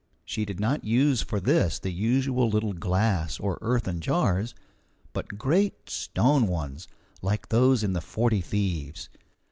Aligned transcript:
She 0.25 0.45
did 0.45 0.59
not 0.59 0.83
use 0.83 1.21
for 1.21 1.39
this 1.39 1.77
the 1.77 1.91
usual 1.91 2.49
little 2.49 2.73
glass 2.73 3.39
or 3.39 3.59
earthen 3.61 3.99
jars, 4.01 4.55
but 5.13 5.37
great 5.37 5.91
stone 5.91 6.47
ones, 6.47 6.87
like 7.21 7.49
those 7.49 7.83
in 7.83 7.93
the 7.93 8.01
"Forty 8.01 8.41
Thieves." 8.41 9.09